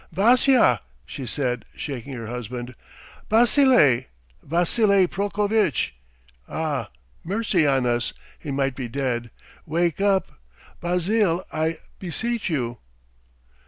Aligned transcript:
"Vassya!" 0.11 0.79
she 1.05 1.27
said, 1.27 1.63
shaking 1.75 2.13
her 2.13 2.25
husband, 2.25 2.73
"Basile! 3.29 4.05
Vassily 4.41 5.05
Prokovitch! 5.05 5.93
Ah! 6.49 6.89
mercy 7.23 7.67
on 7.67 7.85
us, 7.85 8.11
he 8.39 8.49
might 8.49 8.75
be 8.75 8.87
dead! 8.87 9.29
Wake 9.63 10.01
up, 10.01 10.31
Basile, 10.81 11.45
I 11.53 11.77
beseech 11.99 12.49
you!" 12.49 12.79